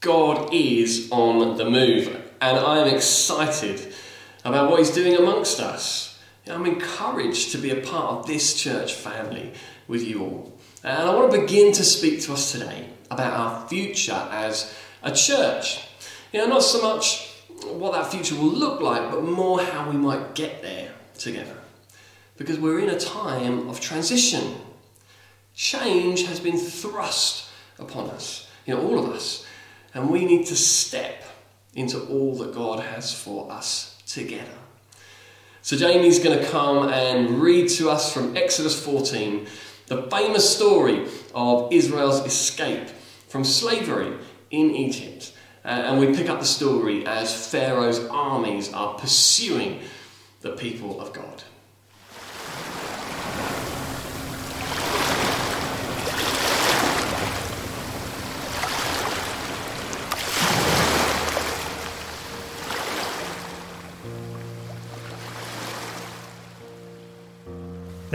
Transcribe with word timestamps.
God 0.00 0.52
is 0.52 1.08
on 1.10 1.56
the 1.56 1.64
move, 1.64 2.08
and 2.40 2.58
I 2.58 2.78
am 2.78 2.94
excited 2.94 3.92
about 4.44 4.70
what 4.70 4.78
He's 4.78 4.90
doing 4.90 5.16
amongst 5.16 5.60
us. 5.60 6.18
I'm 6.46 6.66
encouraged 6.66 7.52
to 7.52 7.58
be 7.58 7.70
a 7.70 7.80
part 7.80 8.12
of 8.12 8.26
this 8.26 8.54
church 8.54 8.94
family 8.94 9.52
with 9.88 10.02
you 10.02 10.22
all. 10.22 10.58
And 10.84 11.08
I 11.08 11.14
want 11.14 11.32
to 11.32 11.40
begin 11.40 11.72
to 11.72 11.82
speak 11.82 12.20
to 12.22 12.34
us 12.34 12.52
today 12.52 12.88
about 13.10 13.32
our 13.32 13.68
future 13.68 14.28
as 14.30 14.72
a 15.02 15.12
church. 15.12 15.80
You 16.32 16.40
know, 16.40 16.46
not 16.46 16.62
so 16.62 16.82
much 16.82 17.32
what 17.64 17.92
that 17.92 18.10
future 18.10 18.36
will 18.36 18.52
look 18.52 18.80
like, 18.80 19.10
but 19.10 19.24
more 19.24 19.60
how 19.60 19.90
we 19.90 19.96
might 19.96 20.34
get 20.34 20.62
there 20.62 20.92
together. 21.18 21.56
Because 22.36 22.58
we're 22.58 22.80
in 22.80 22.90
a 22.90 23.00
time 23.00 23.68
of 23.68 23.80
transition. 23.80 24.56
Change 25.54 26.26
has 26.26 26.38
been 26.38 26.58
thrust 26.58 27.48
upon 27.78 28.10
us, 28.10 28.46
you 28.66 28.74
know, 28.74 28.86
all 28.86 28.98
of 28.98 29.10
us. 29.10 29.45
And 29.96 30.10
we 30.10 30.26
need 30.26 30.44
to 30.48 30.56
step 30.56 31.22
into 31.74 31.98
all 32.00 32.36
that 32.36 32.54
God 32.54 32.80
has 32.80 33.14
for 33.14 33.50
us 33.50 33.96
together. 34.06 34.58
So, 35.62 35.74
Jamie's 35.74 36.18
going 36.18 36.38
to 36.38 36.44
come 36.50 36.90
and 36.90 37.40
read 37.40 37.70
to 37.70 37.88
us 37.88 38.12
from 38.12 38.36
Exodus 38.36 38.78
14 38.84 39.46
the 39.86 40.02
famous 40.10 40.54
story 40.54 41.06
of 41.34 41.72
Israel's 41.72 42.22
escape 42.26 42.88
from 43.28 43.42
slavery 43.42 44.12
in 44.50 44.74
Egypt. 44.74 45.32
Uh, 45.64 45.68
and 45.68 45.98
we 45.98 46.14
pick 46.14 46.28
up 46.28 46.40
the 46.40 46.46
story 46.46 47.06
as 47.06 47.50
Pharaoh's 47.50 48.00
armies 48.10 48.70
are 48.74 48.98
pursuing 48.98 49.80
the 50.42 50.50
people 50.50 51.00
of 51.00 51.14
God. 51.14 51.42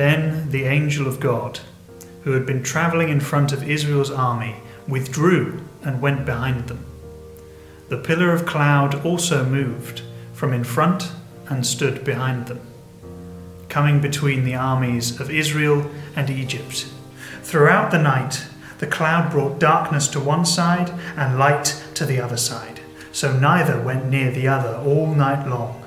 Then 0.01 0.49
the 0.49 0.63
angel 0.63 1.07
of 1.07 1.19
God, 1.19 1.59
who 2.23 2.31
had 2.31 2.43
been 2.43 2.63
travelling 2.63 3.09
in 3.09 3.19
front 3.19 3.51
of 3.51 3.69
Israel's 3.69 4.09
army, 4.09 4.55
withdrew 4.87 5.61
and 5.83 6.01
went 6.01 6.25
behind 6.25 6.69
them. 6.69 6.83
The 7.89 7.99
pillar 7.99 8.33
of 8.33 8.47
cloud 8.47 9.05
also 9.05 9.45
moved 9.45 10.01
from 10.33 10.53
in 10.53 10.63
front 10.63 11.11
and 11.49 11.63
stood 11.63 12.03
behind 12.03 12.47
them, 12.47 12.61
coming 13.69 14.01
between 14.01 14.43
the 14.43 14.55
armies 14.55 15.19
of 15.19 15.29
Israel 15.29 15.87
and 16.15 16.31
Egypt. 16.31 16.87
Throughout 17.43 17.91
the 17.91 18.01
night, 18.01 18.47
the 18.79 18.87
cloud 18.87 19.29
brought 19.29 19.59
darkness 19.59 20.07
to 20.07 20.19
one 20.19 20.45
side 20.45 20.89
and 21.15 21.37
light 21.37 21.79
to 21.93 22.07
the 22.07 22.19
other 22.19 22.37
side, 22.37 22.79
so 23.11 23.37
neither 23.37 23.79
went 23.79 24.09
near 24.09 24.31
the 24.31 24.47
other 24.47 24.77
all 24.77 25.13
night 25.13 25.47
long. 25.47 25.80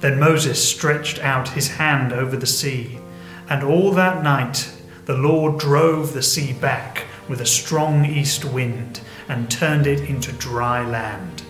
Then 0.00 0.20
Moses 0.20 0.66
stretched 0.66 1.18
out 1.20 1.48
his 1.48 1.68
hand 1.68 2.12
over 2.12 2.36
the 2.36 2.46
sea, 2.46 2.98
and 3.48 3.62
all 3.62 3.92
that 3.92 4.22
night 4.22 4.72
the 5.06 5.16
Lord 5.16 5.58
drove 5.58 6.12
the 6.12 6.22
sea 6.22 6.52
back 6.52 7.04
with 7.28 7.40
a 7.40 7.46
strong 7.46 8.04
east 8.04 8.44
wind 8.44 9.00
and 9.28 9.50
turned 9.50 9.86
it 9.86 10.08
into 10.08 10.32
dry 10.32 10.84
land. 10.86 11.42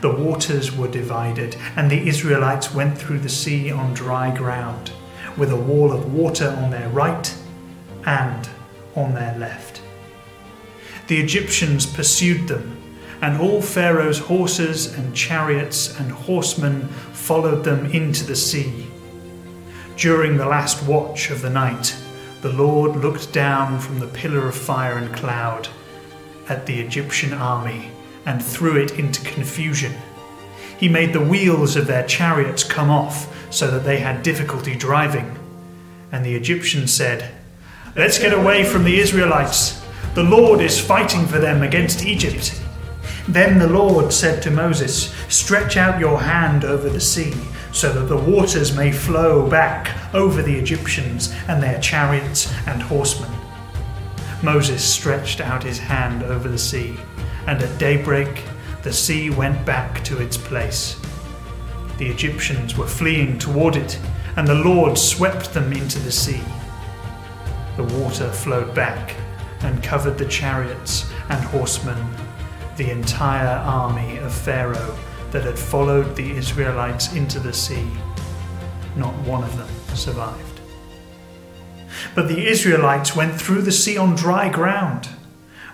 The 0.00 0.10
waters 0.10 0.76
were 0.76 0.88
divided, 0.88 1.56
and 1.76 1.90
the 1.90 2.08
Israelites 2.08 2.74
went 2.74 2.98
through 2.98 3.20
the 3.20 3.28
sea 3.28 3.70
on 3.70 3.94
dry 3.94 4.34
ground, 4.36 4.90
with 5.36 5.50
a 5.50 5.56
wall 5.56 5.92
of 5.92 6.12
water 6.12 6.48
on 6.48 6.70
their 6.70 6.88
right 6.88 7.34
and 8.04 8.48
on 8.94 9.14
their 9.14 9.36
left. 9.38 9.82
The 11.06 11.20
Egyptians 11.20 11.86
pursued 11.86 12.48
them 12.48 12.76
and 13.20 13.40
all 13.40 13.60
Pharaoh's 13.60 14.18
horses 14.18 14.94
and 14.94 15.14
chariots 15.14 15.98
and 15.98 16.10
horsemen 16.10 16.86
followed 17.12 17.64
them 17.64 17.86
into 17.86 18.24
the 18.24 18.36
sea. 18.36 18.86
During 19.96 20.36
the 20.36 20.46
last 20.46 20.86
watch 20.86 21.30
of 21.30 21.42
the 21.42 21.50
night, 21.50 21.96
the 22.40 22.52
Lord 22.52 22.96
looked 22.96 23.32
down 23.32 23.80
from 23.80 23.98
the 23.98 24.06
pillar 24.06 24.46
of 24.46 24.54
fire 24.54 24.96
and 24.96 25.12
cloud 25.14 25.68
at 26.48 26.66
the 26.66 26.80
Egyptian 26.80 27.32
army 27.32 27.90
and 28.24 28.42
threw 28.42 28.76
it 28.76 28.98
into 28.98 29.20
confusion. 29.22 29.92
He 30.78 30.88
made 30.88 31.12
the 31.12 31.20
wheels 31.20 31.74
of 31.74 31.88
their 31.88 32.06
chariots 32.06 32.62
come 32.62 32.90
off 32.90 33.34
so 33.50 33.68
that 33.70 33.84
they 33.84 33.98
had 33.98 34.22
difficulty 34.22 34.76
driving. 34.76 35.36
And 36.12 36.24
the 36.24 36.36
Egyptians 36.36 36.94
said, 36.94 37.34
Let's 37.96 38.18
get 38.18 38.32
away 38.32 38.64
from 38.64 38.84
the 38.84 39.00
Israelites. 39.00 39.82
The 40.14 40.22
Lord 40.22 40.60
is 40.60 40.80
fighting 40.80 41.26
for 41.26 41.38
them 41.38 41.62
against 41.62 42.04
Egypt. 42.06 42.62
Then 43.28 43.58
the 43.58 43.68
Lord 43.68 44.10
said 44.10 44.42
to 44.42 44.50
Moses, 44.50 45.14
Stretch 45.28 45.76
out 45.76 46.00
your 46.00 46.18
hand 46.18 46.64
over 46.64 46.88
the 46.88 46.98
sea, 46.98 47.34
so 47.72 47.92
that 47.92 48.06
the 48.06 48.16
waters 48.16 48.74
may 48.74 48.90
flow 48.90 49.46
back 49.46 49.94
over 50.14 50.40
the 50.40 50.58
Egyptians 50.58 51.34
and 51.46 51.62
their 51.62 51.78
chariots 51.78 52.50
and 52.66 52.80
horsemen. 52.80 53.30
Moses 54.42 54.82
stretched 54.82 55.42
out 55.42 55.62
his 55.62 55.78
hand 55.78 56.22
over 56.22 56.48
the 56.48 56.58
sea, 56.58 56.96
and 57.46 57.60
at 57.60 57.78
daybreak 57.78 58.44
the 58.82 58.94
sea 58.94 59.28
went 59.28 59.62
back 59.66 60.02
to 60.04 60.22
its 60.22 60.38
place. 60.38 60.98
The 61.98 62.08
Egyptians 62.08 62.78
were 62.78 62.86
fleeing 62.86 63.38
toward 63.38 63.76
it, 63.76 63.98
and 64.36 64.48
the 64.48 64.54
Lord 64.54 64.96
swept 64.96 65.52
them 65.52 65.70
into 65.74 65.98
the 65.98 66.12
sea. 66.12 66.40
The 67.76 67.84
water 67.84 68.30
flowed 68.30 68.74
back 68.74 69.14
and 69.60 69.82
covered 69.82 70.16
the 70.16 70.28
chariots 70.28 71.12
and 71.28 71.44
horsemen 71.44 71.98
the 72.78 72.90
entire 72.90 73.58
army 73.58 74.18
of 74.18 74.32
Pharaoh 74.32 74.96
that 75.32 75.42
had 75.42 75.58
followed 75.58 76.14
the 76.14 76.30
Israelites 76.30 77.12
into 77.12 77.40
the 77.40 77.52
sea. 77.52 77.90
Not 78.96 79.14
one 79.26 79.42
of 79.42 79.56
them 79.58 79.68
survived. 79.94 80.60
But 82.14 82.28
the 82.28 82.46
Israelites 82.46 83.16
went 83.16 83.34
through 83.34 83.62
the 83.62 83.72
sea 83.72 83.98
on 83.98 84.14
dry 84.14 84.48
ground, 84.48 85.08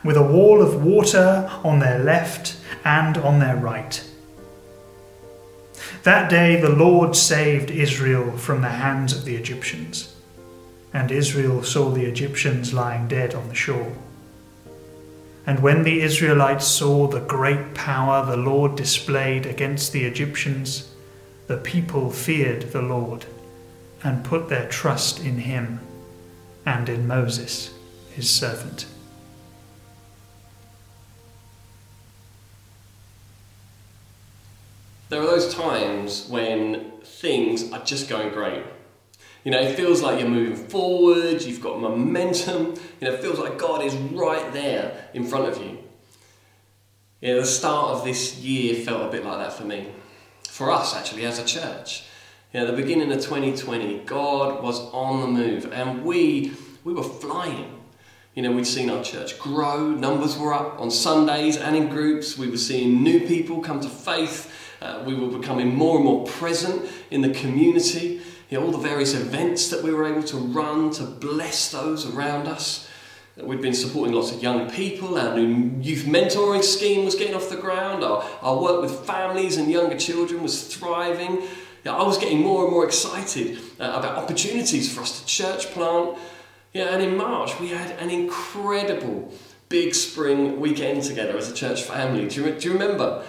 with 0.02 0.16
a 0.16 0.22
wall 0.22 0.62
of 0.62 0.82
water 0.82 1.48
on 1.62 1.78
their 1.78 1.98
left 1.98 2.56
and 2.84 3.18
on 3.18 3.38
their 3.38 3.56
right. 3.56 4.02
That 6.04 6.30
day 6.30 6.60
the 6.60 6.70
Lord 6.70 7.14
saved 7.14 7.70
Israel 7.70 8.36
from 8.38 8.62
the 8.62 8.70
hands 8.70 9.12
of 9.12 9.26
the 9.26 9.36
Egyptians, 9.36 10.14
and 10.92 11.10
Israel 11.10 11.62
saw 11.62 11.90
the 11.90 12.06
Egyptians 12.06 12.72
lying 12.72 13.08
dead 13.08 13.34
on 13.34 13.48
the 13.48 13.54
shore. 13.54 13.92
And 15.46 15.60
when 15.60 15.82
the 15.82 16.00
Israelites 16.00 16.66
saw 16.66 17.06
the 17.06 17.20
great 17.20 17.74
power 17.74 18.24
the 18.24 18.36
Lord 18.36 18.76
displayed 18.76 19.44
against 19.44 19.92
the 19.92 20.04
Egyptians, 20.04 20.90
the 21.46 21.58
people 21.58 22.10
feared 22.10 22.72
the 22.72 22.80
Lord 22.80 23.26
and 24.02 24.24
put 24.24 24.48
their 24.48 24.68
trust 24.68 25.20
in 25.20 25.38
him 25.38 25.80
and 26.64 26.88
in 26.88 27.06
Moses, 27.06 27.74
his 28.14 28.30
servant. 28.30 28.86
There 35.10 35.20
are 35.20 35.26
those 35.26 35.54
times 35.54 36.26
when 36.28 36.90
things 37.04 37.70
are 37.70 37.84
just 37.84 38.08
going 38.08 38.30
great. 38.30 38.64
You 39.44 39.50
know, 39.50 39.60
it 39.60 39.76
feels 39.76 40.00
like 40.00 40.18
you're 40.18 40.28
moving 40.28 40.56
forward, 40.56 41.42
you've 41.42 41.60
got 41.60 41.78
momentum, 41.78 42.74
you 43.00 43.08
know, 43.08 43.12
it 43.12 43.20
feels 43.20 43.38
like 43.38 43.58
God 43.58 43.84
is 43.84 43.94
right 43.94 44.50
there 44.54 45.08
in 45.12 45.26
front 45.26 45.48
of 45.48 45.62
you. 45.62 45.78
You 47.20 47.34
know, 47.34 47.40
the 47.40 47.46
start 47.46 47.90
of 47.90 48.04
this 48.04 48.38
year 48.38 48.74
felt 48.84 49.02
a 49.02 49.10
bit 49.10 49.24
like 49.24 49.38
that 49.38 49.52
for 49.52 49.64
me. 49.64 49.88
For 50.48 50.70
us, 50.70 50.96
actually, 50.96 51.26
as 51.26 51.38
a 51.38 51.44
church. 51.44 52.04
You 52.52 52.60
know, 52.60 52.66
the 52.66 52.72
beginning 52.72 53.12
of 53.12 53.20
2020, 53.20 54.00
God 54.00 54.62
was 54.62 54.80
on 54.92 55.20
the 55.20 55.26
move 55.26 55.70
and 55.72 56.04
we, 56.04 56.52
we 56.82 56.94
were 56.94 57.02
flying. 57.02 57.82
You 58.34 58.42
know, 58.42 58.52
we'd 58.52 58.66
seen 58.66 58.88
our 58.88 59.04
church 59.04 59.38
grow, 59.38 59.90
numbers 59.90 60.38
were 60.38 60.54
up 60.54 60.80
on 60.80 60.90
Sundays 60.90 61.58
and 61.58 61.76
in 61.76 61.88
groups. 61.88 62.38
We 62.38 62.48
were 62.48 62.56
seeing 62.56 63.02
new 63.02 63.20
people 63.26 63.60
come 63.60 63.80
to 63.80 63.88
faith. 63.88 64.50
Uh, 64.80 65.02
we 65.06 65.14
were 65.14 65.38
becoming 65.38 65.74
more 65.74 65.96
and 65.96 66.04
more 66.04 66.26
present 66.26 66.90
in 67.10 67.20
the 67.20 67.30
community 67.30 68.22
you 68.48 68.58
know, 68.58 68.66
all 68.66 68.72
the 68.72 68.78
various 68.78 69.14
events 69.14 69.68
that 69.68 69.82
we 69.82 69.92
were 69.92 70.06
able 70.06 70.22
to 70.24 70.36
run 70.36 70.90
to 70.92 71.04
bless 71.04 71.70
those 71.70 72.06
around 72.14 72.46
us. 72.46 72.88
We'd 73.36 73.60
been 73.60 73.74
supporting 73.74 74.14
lots 74.14 74.30
of 74.30 74.42
young 74.42 74.70
people, 74.70 75.18
our 75.18 75.36
new 75.36 75.80
youth 75.80 76.04
mentoring 76.04 76.62
scheme 76.62 77.04
was 77.04 77.16
getting 77.16 77.34
off 77.34 77.50
the 77.50 77.56
ground, 77.56 78.04
our, 78.04 78.24
our 78.42 78.62
work 78.62 78.80
with 78.80 79.00
families 79.00 79.56
and 79.56 79.68
younger 79.68 79.98
children 79.98 80.40
was 80.40 80.72
thriving. 80.72 81.42
Yeah, 81.84 81.96
I 81.96 82.04
was 82.04 82.16
getting 82.16 82.42
more 82.42 82.62
and 82.62 82.72
more 82.72 82.84
excited 82.84 83.58
uh, 83.80 83.94
about 83.96 84.16
opportunities 84.16 84.92
for 84.94 85.00
us 85.00 85.20
to 85.20 85.26
church 85.26 85.66
plant. 85.72 86.16
Yeah, 86.72 86.94
and 86.94 87.02
in 87.02 87.16
March 87.16 87.58
we 87.58 87.68
had 87.68 87.90
an 87.98 88.08
incredible 88.08 89.32
big 89.68 89.96
spring 89.96 90.60
weekend 90.60 91.02
together 91.02 91.36
as 91.36 91.50
a 91.50 91.54
church 91.54 91.82
family. 91.82 92.28
Do 92.28 92.44
you, 92.44 92.52
do 92.52 92.68
you 92.68 92.74
remember? 92.74 93.24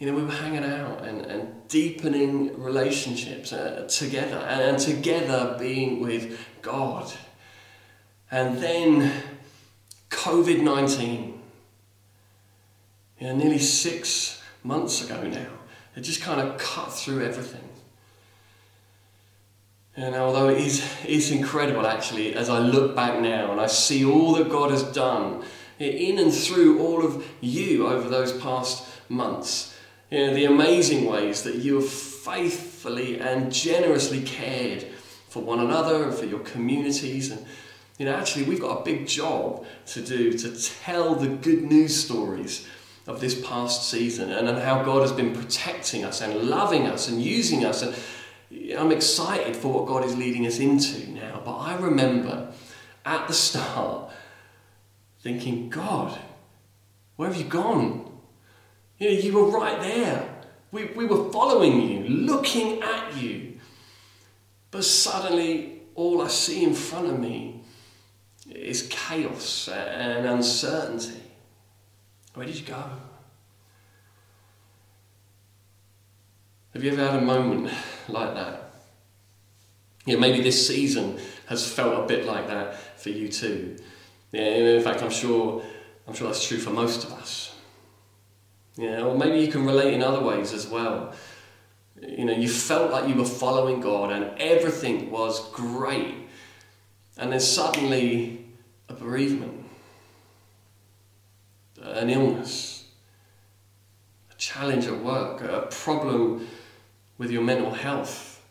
You 0.00 0.06
know, 0.06 0.14
we 0.14 0.24
were 0.24 0.32
hanging 0.32 0.64
out 0.64 1.04
and, 1.04 1.26
and 1.26 1.68
deepening 1.68 2.58
relationships 2.60 3.52
uh, 3.52 3.86
together 3.86 4.38
and, 4.38 4.62
and 4.62 4.78
together 4.78 5.56
being 5.58 6.00
with 6.00 6.40
God. 6.62 7.12
And 8.30 8.58
then 8.58 9.12
COVID 10.08 10.62
19. 10.62 11.40
You 13.18 13.26
know, 13.26 13.36
nearly 13.36 13.58
six 13.58 14.42
months 14.64 15.04
ago 15.04 15.22
now. 15.22 15.50
It 15.94 16.00
just 16.00 16.22
kind 16.22 16.40
of 16.40 16.58
cut 16.58 16.90
through 16.90 17.22
everything. 17.22 17.68
And 19.96 20.14
although 20.14 20.48
it 20.48 20.58
is, 20.58 20.82
it's 21.04 21.30
incredible 21.30 21.86
actually, 21.86 22.34
as 22.34 22.48
I 22.48 22.58
look 22.58 22.96
back 22.96 23.20
now 23.20 23.52
and 23.52 23.60
I 23.60 23.66
see 23.66 24.02
all 24.06 24.32
that 24.36 24.48
God 24.48 24.70
has 24.70 24.82
done 24.82 25.44
in 25.78 26.18
and 26.18 26.32
through 26.32 26.80
all 26.80 27.04
of 27.04 27.26
you 27.42 27.86
over 27.86 28.08
those 28.08 28.32
past 28.32 28.86
months, 29.10 29.69
you 30.10 30.26
know, 30.26 30.34
the 30.34 30.44
amazing 30.44 31.06
ways 31.06 31.42
that 31.44 31.56
you 31.56 31.76
have 31.76 31.88
faithfully 31.88 33.20
and 33.20 33.52
generously 33.52 34.22
cared 34.22 34.84
for 35.28 35.42
one 35.42 35.60
another 35.60 36.04
and 36.04 36.14
for 36.14 36.24
your 36.24 36.40
communities. 36.40 37.30
And, 37.30 37.46
you 37.98 38.06
know, 38.06 38.14
actually, 38.14 38.44
we've 38.44 38.60
got 38.60 38.80
a 38.80 38.84
big 38.84 39.06
job 39.06 39.64
to 39.86 40.02
do 40.02 40.36
to 40.36 40.62
tell 40.82 41.14
the 41.14 41.28
good 41.28 41.62
news 41.62 42.02
stories 42.02 42.66
of 43.06 43.20
this 43.20 43.40
past 43.46 43.88
season 43.88 44.30
and, 44.32 44.48
and 44.48 44.58
how 44.58 44.82
God 44.82 45.02
has 45.02 45.12
been 45.12 45.34
protecting 45.34 46.04
us 46.04 46.20
and 46.20 46.34
loving 46.42 46.86
us 46.86 47.08
and 47.08 47.22
using 47.22 47.64
us. 47.64 47.82
And 47.82 47.94
I'm 48.76 48.90
excited 48.90 49.56
for 49.56 49.72
what 49.72 49.86
God 49.86 50.04
is 50.04 50.16
leading 50.16 50.46
us 50.46 50.58
into 50.58 51.08
now. 51.10 51.40
But 51.44 51.56
I 51.56 51.76
remember 51.76 52.52
at 53.04 53.28
the 53.28 53.34
start 53.34 54.10
thinking, 55.20 55.68
God, 55.68 56.18
where 57.16 57.28
have 57.28 57.38
you 57.38 57.44
gone? 57.44 58.09
You 59.00 59.08
know, 59.08 59.18
you 59.18 59.32
were 59.32 59.46
right 59.46 59.80
there. 59.80 60.28
We, 60.70 60.84
we 60.84 61.06
were 61.06 61.32
following 61.32 61.80
you, 61.80 62.04
looking 62.04 62.82
at 62.82 63.16
you. 63.16 63.58
But 64.70 64.84
suddenly, 64.84 65.82
all 65.94 66.22
I 66.22 66.28
see 66.28 66.62
in 66.62 66.74
front 66.74 67.08
of 67.08 67.18
me 67.18 67.62
is 68.48 68.86
chaos 68.90 69.68
and 69.68 70.26
uncertainty. 70.26 71.22
Where 72.34 72.46
did 72.46 72.56
you 72.56 72.66
go? 72.66 72.84
Have 76.74 76.84
you 76.84 76.92
ever 76.92 77.04
had 77.04 77.22
a 77.22 77.24
moment 77.24 77.72
like 78.06 78.34
that? 78.34 78.72
Yeah, 80.04 80.16
maybe 80.16 80.42
this 80.42 80.68
season 80.68 81.18
has 81.46 81.68
felt 81.68 82.04
a 82.04 82.06
bit 82.06 82.26
like 82.26 82.46
that 82.48 83.00
for 83.00 83.08
you 83.08 83.28
too. 83.28 83.76
Yeah, 84.30 84.42
in 84.42 84.82
fact, 84.82 85.02
I'm 85.02 85.10
sure, 85.10 85.62
I'm 86.06 86.14
sure 86.14 86.28
that's 86.28 86.46
true 86.46 86.58
for 86.58 86.70
most 86.70 87.04
of 87.04 87.12
us. 87.14 87.49
Yeah, 88.80 89.02
or 89.02 89.14
maybe 89.14 89.38
you 89.40 89.52
can 89.52 89.66
relate 89.66 89.92
in 89.92 90.02
other 90.02 90.22
ways 90.22 90.54
as 90.54 90.66
well. 90.66 91.12
You 92.00 92.24
know, 92.24 92.32
you 92.32 92.48
felt 92.48 92.90
like 92.90 93.06
you 93.06 93.14
were 93.14 93.26
following 93.26 93.82
God 93.82 94.10
and 94.10 94.40
everything 94.40 95.10
was 95.10 95.50
great, 95.50 96.14
and 97.18 97.30
then 97.30 97.40
suddenly 97.40 98.46
a 98.88 98.94
bereavement, 98.94 99.66
an 101.82 102.08
illness, 102.08 102.86
a 104.32 104.34
challenge 104.36 104.86
at 104.86 104.98
work, 105.04 105.42
a 105.42 105.66
problem 105.70 106.48
with 107.18 107.30
your 107.30 107.42
mental 107.42 107.72
health. 107.72 108.42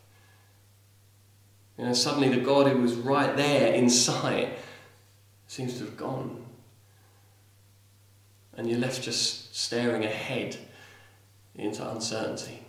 You 1.75 1.85
know, 1.85 1.93
suddenly 1.93 2.29
the 2.29 2.41
God 2.41 2.67
who 2.67 2.79
was 2.79 2.93
right 2.93 3.35
there 3.35 3.73
in 3.73 3.89
sight 3.89 4.59
seems 5.47 5.79
to 5.79 5.85
have 5.85 5.97
gone. 5.97 6.45
And 8.55 8.69
you're 8.69 8.77
left 8.77 9.01
just 9.01 9.48
staring 9.59 10.05
ahead 10.05 10.55
into 11.53 11.87
uncertainty. 11.91 12.61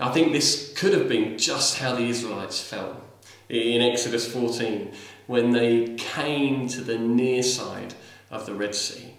I 0.00 0.10
think 0.10 0.32
this 0.32 0.72
could 0.74 0.94
have 0.94 1.06
been 1.06 1.36
just 1.36 1.78
how 1.78 1.94
the 1.94 2.04
Israelites 2.04 2.62
felt 2.62 2.96
in 3.50 3.82
Exodus 3.82 4.32
14 4.32 4.90
when 5.26 5.50
they 5.50 5.96
came 5.96 6.66
to 6.68 6.80
the 6.80 6.96
near 6.96 7.42
side 7.42 7.92
of 8.30 8.46
the 8.46 8.54
Red 8.54 8.74
Sea. 8.74 9.12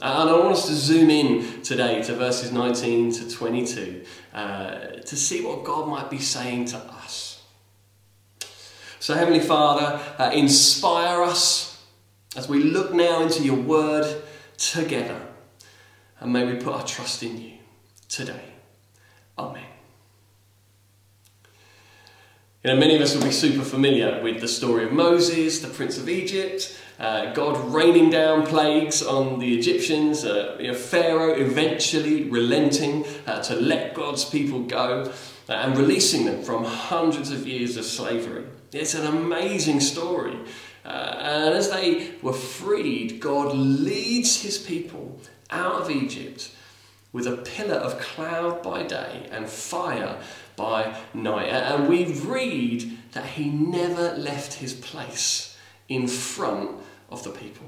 And 0.00 0.28
I 0.28 0.36
want 0.36 0.56
us 0.56 0.66
to 0.66 0.74
zoom 0.74 1.08
in 1.08 1.62
today 1.62 2.02
to 2.02 2.16
verses 2.16 2.50
19 2.50 3.12
to 3.12 3.30
22 3.30 4.04
uh, 4.34 4.78
to 4.96 5.16
see 5.16 5.44
what 5.44 5.62
God 5.62 5.86
might 5.88 6.10
be 6.10 6.18
saying 6.18 6.64
to 6.66 6.78
us. 6.78 7.40
So, 8.98 9.14
Heavenly 9.14 9.40
Father, 9.40 10.02
uh, 10.18 10.32
inspire 10.32 11.22
us 11.22 11.71
as 12.36 12.48
we 12.48 12.62
look 12.62 12.92
now 12.92 13.22
into 13.22 13.42
your 13.42 13.56
word 13.56 14.22
together. 14.56 15.20
And 16.20 16.32
may 16.32 16.44
we 16.44 16.54
put 16.54 16.74
our 16.74 16.86
trust 16.86 17.22
in 17.22 17.40
you 17.40 17.52
today. 18.08 18.44
Amen. 19.38 19.64
You 22.62 22.70
know, 22.72 22.76
many 22.76 22.94
of 22.94 23.02
us 23.02 23.16
will 23.16 23.24
be 23.24 23.32
super 23.32 23.64
familiar 23.64 24.22
with 24.22 24.40
the 24.40 24.46
story 24.46 24.84
of 24.84 24.92
Moses, 24.92 25.58
the 25.58 25.68
Prince 25.68 25.98
of 25.98 26.08
Egypt, 26.08 26.78
uh, 27.00 27.32
God 27.32 27.58
raining 27.74 28.10
down 28.10 28.46
plagues 28.46 29.02
on 29.02 29.40
the 29.40 29.58
Egyptians, 29.58 30.24
uh, 30.24 30.56
you 30.60 30.68
know, 30.68 30.74
Pharaoh 30.74 31.34
eventually 31.34 32.30
relenting 32.30 33.04
uh, 33.26 33.42
to 33.42 33.56
let 33.56 33.94
God's 33.94 34.24
people 34.24 34.62
go 34.62 35.12
uh, 35.48 35.52
and 35.52 35.76
releasing 35.76 36.24
them 36.24 36.44
from 36.44 36.64
hundreds 36.64 37.32
of 37.32 37.48
years 37.48 37.76
of 37.76 37.84
slavery. 37.84 38.44
It's 38.72 38.94
an 38.94 39.06
amazing 39.06 39.80
story. 39.80 40.38
Uh, 40.84 40.88
and 41.18 41.54
as 41.54 41.70
they 41.70 42.12
were 42.22 42.32
freed, 42.32 43.20
God 43.20 43.54
leads 43.54 44.42
his 44.42 44.58
people 44.58 45.20
out 45.50 45.82
of 45.82 45.90
Egypt 45.90 46.50
with 47.12 47.26
a 47.26 47.36
pillar 47.36 47.76
of 47.76 48.00
cloud 48.00 48.62
by 48.62 48.82
day 48.82 49.28
and 49.30 49.48
fire 49.48 50.18
by 50.56 50.96
night. 51.14 51.48
And 51.48 51.88
we 51.88 52.12
read 52.12 52.98
that 53.12 53.26
he 53.26 53.48
never 53.48 54.16
left 54.16 54.54
his 54.54 54.72
place 54.72 55.56
in 55.88 56.08
front 56.08 56.70
of 57.10 57.22
the 57.22 57.30
people. 57.30 57.66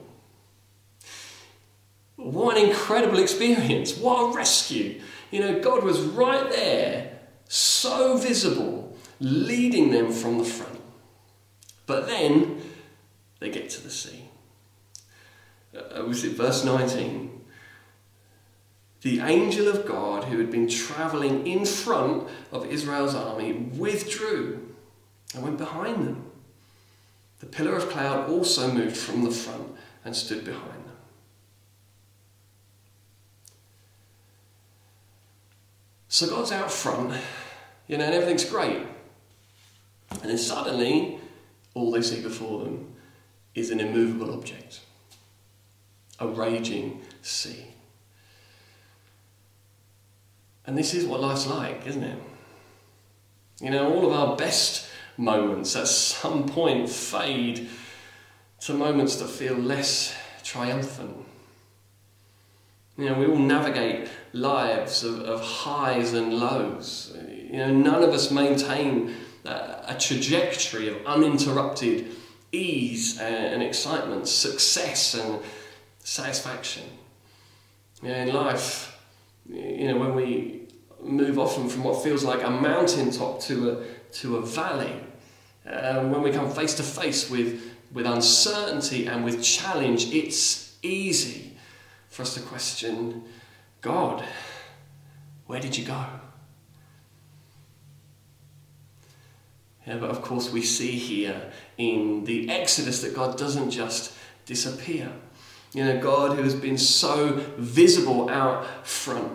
What 2.16 2.56
an 2.56 2.68
incredible 2.68 3.18
experience! 3.18 3.96
What 3.96 4.32
a 4.32 4.36
rescue! 4.36 5.00
You 5.30 5.40
know, 5.40 5.60
God 5.60 5.82
was 5.82 6.00
right 6.00 6.48
there, 6.50 7.18
so 7.48 8.16
visible, 8.16 8.96
leading 9.20 9.90
them 9.90 10.12
from 10.12 10.38
the 10.38 10.44
front. 10.44 10.80
But 11.86 12.06
then 12.06 12.62
they 13.40 13.50
get 13.50 13.68
to 13.70 13.82
the 13.82 13.90
sea. 13.90 14.28
Uh, 15.76 16.03
was 16.14 16.22
it 16.22 16.36
verse 16.36 16.64
19? 16.64 17.44
The 19.02 19.18
angel 19.18 19.66
of 19.66 19.84
God, 19.84 20.24
who 20.24 20.38
had 20.38 20.48
been 20.48 20.68
travelling 20.68 21.44
in 21.44 21.66
front 21.66 22.28
of 22.52 22.66
Israel's 22.66 23.16
army, 23.16 23.52
withdrew 23.52 24.74
and 25.34 25.42
went 25.42 25.58
behind 25.58 26.06
them. 26.06 26.30
The 27.40 27.46
pillar 27.46 27.74
of 27.74 27.90
cloud 27.90 28.30
also 28.30 28.72
moved 28.72 28.96
from 28.96 29.24
the 29.24 29.32
front 29.32 29.74
and 30.04 30.14
stood 30.14 30.44
behind 30.44 30.84
them. 30.86 30.96
So 36.08 36.28
God's 36.28 36.52
out 36.52 36.70
front, 36.70 37.12
you 37.88 37.98
know, 37.98 38.04
and 38.04 38.14
everything's 38.14 38.44
great. 38.44 38.86
And 40.12 40.30
then 40.30 40.38
suddenly, 40.38 41.18
all 41.74 41.90
they 41.90 42.02
see 42.02 42.22
before 42.22 42.62
them 42.62 42.94
is 43.56 43.70
an 43.70 43.80
immovable 43.80 44.32
object 44.32 44.80
a 46.20 46.26
raging 46.26 47.02
sea. 47.22 47.66
And 50.66 50.78
this 50.78 50.94
is 50.94 51.04
what 51.04 51.20
life's 51.20 51.46
like, 51.46 51.86
isn't 51.86 52.02
it? 52.02 52.18
You 53.60 53.70
know, 53.70 53.92
all 53.94 54.06
of 54.06 54.12
our 54.12 54.36
best 54.36 54.88
moments 55.16 55.76
at 55.76 55.86
some 55.86 56.48
point 56.48 56.88
fade 56.88 57.68
to 58.60 58.74
moments 58.74 59.16
that 59.16 59.28
feel 59.28 59.54
less 59.54 60.16
triumphant. 60.42 61.16
You 62.96 63.06
know, 63.06 63.18
we 63.18 63.26
all 63.26 63.36
navigate 63.36 64.08
lives 64.32 65.04
of, 65.04 65.20
of 65.20 65.40
highs 65.40 66.12
and 66.12 66.34
lows. 66.34 67.16
You 67.28 67.58
know, 67.58 67.72
none 67.72 68.02
of 68.02 68.10
us 68.10 68.30
maintain 68.30 69.14
a 69.44 69.96
trajectory 69.98 70.88
of 70.88 71.04
uninterrupted 71.04 72.06
ease 72.52 73.20
and 73.20 73.62
excitement, 73.62 74.28
success 74.28 75.14
and 75.14 75.40
satisfaction. 76.04 76.84
In 78.02 78.32
life, 78.32 78.96
you 79.48 79.88
know, 79.88 79.98
when 79.98 80.14
we 80.14 80.68
move 81.02 81.38
often 81.38 81.68
from 81.68 81.82
what 81.82 82.04
feels 82.04 82.22
like 82.22 82.44
a 82.44 82.50
mountaintop 82.50 83.40
to 83.40 83.70
a, 83.70 83.84
to 84.12 84.36
a 84.36 84.42
valley, 84.42 85.00
um, 85.66 86.12
when 86.12 86.22
we 86.22 86.30
come 86.30 86.50
face 86.50 86.74
to 86.74 86.82
face 86.82 87.28
with, 87.30 87.62
with 87.92 88.06
uncertainty 88.06 89.06
and 89.06 89.24
with 89.24 89.42
challenge, 89.42 90.12
it's 90.12 90.76
easy 90.82 91.56
for 92.10 92.22
us 92.22 92.34
to 92.34 92.40
question 92.40 93.24
God, 93.80 94.24
where 95.46 95.60
did 95.60 95.76
you 95.76 95.84
go? 95.84 96.04
Yeah, 99.86 99.98
but 99.98 100.10
of 100.10 100.22
course, 100.22 100.50
we 100.50 100.62
see 100.62 100.92
here 100.92 101.52
in 101.76 102.24
the 102.24 102.48
Exodus 102.48 103.02
that 103.02 103.14
God 103.14 103.36
doesn't 103.36 103.70
just 103.70 104.14
disappear. 104.46 105.10
You 105.74 105.82
know, 105.82 106.00
God, 106.00 106.36
who 106.36 106.42
has 106.44 106.54
been 106.54 106.78
so 106.78 107.32
visible 107.58 108.30
out 108.30 108.86
front, 108.86 109.32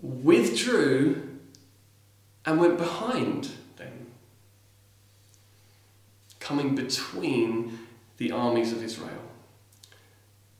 withdrew 0.00 1.20
and 2.46 2.60
went 2.60 2.78
behind 2.78 3.50
them, 3.76 4.06
coming 6.38 6.76
between 6.76 7.80
the 8.18 8.30
armies 8.30 8.72
of 8.72 8.84
Israel. 8.84 9.10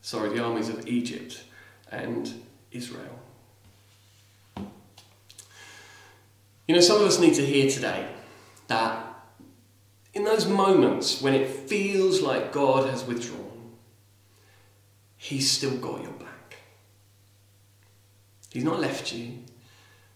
sorry, 0.01 0.37
the 0.37 0.43
armies 0.43 0.69
of 0.69 0.89
Egypt 0.89 1.45
and 1.89 2.43
Israel. 2.73 3.21
You 6.67 6.75
know, 6.75 6.81
some 6.81 7.01
of 7.01 7.07
us 7.07 7.21
need 7.21 7.35
to 7.35 7.47
hear 7.47 7.71
today 7.71 8.09
that 8.67 9.07
in 10.13 10.25
those 10.25 10.47
moments 10.47 11.23
when 11.23 11.35
it 11.35 11.49
feels 11.49 12.21
like 12.21 12.53
God 12.53 12.91
has 12.91 13.05
withdrawn, 13.05 13.52
He's 15.23 15.49
still 15.49 15.77
got 15.77 16.03
your 16.03 16.11
back. 16.15 16.57
He's 18.51 18.65
not 18.65 18.81
left 18.81 19.13
you. 19.13 19.39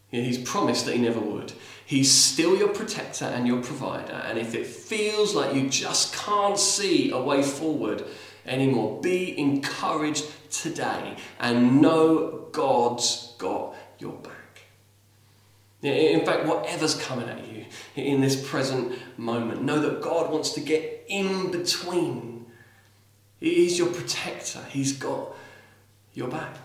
He's 0.08 0.36
promised 0.36 0.84
that 0.84 0.96
He 0.96 1.00
never 1.00 1.20
would. 1.20 1.52
He's 1.84 2.10
still 2.10 2.56
your 2.56 2.70
protector 2.70 3.26
and 3.26 3.46
your 3.46 3.62
provider. 3.62 4.14
And 4.14 4.36
if 4.36 4.56
it 4.56 4.66
feels 4.66 5.32
like 5.32 5.54
you 5.54 5.70
just 5.70 6.12
can't 6.12 6.58
see 6.58 7.12
a 7.12 7.20
way 7.20 7.44
forward 7.44 8.02
anymore, 8.46 9.00
be 9.00 9.38
encouraged 9.38 10.24
today 10.50 11.16
and 11.38 11.80
know 11.80 12.48
God's 12.50 13.32
got 13.38 13.76
your 14.00 14.14
back. 14.14 14.62
In 15.82 16.26
fact, 16.26 16.46
whatever's 16.46 17.00
coming 17.00 17.28
at 17.28 17.46
you 17.46 17.66
in 17.94 18.20
this 18.20 18.44
present 18.50 18.98
moment, 19.16 19.62
know 19.62 19.78
that 19.78 20.02
God 20.02 20.32
wants 20.32 20.50
to 20.54 20.60
get 20.60 21.04
in 21.06 21.52
between. 21.52 22.45
He's 23.40 23.78
your 23.78 23.88
protector, 23.88 24.60
He's 24.70 24.92
got 24.92 25.34
your 26.14 26.28
back. 26.28 26.56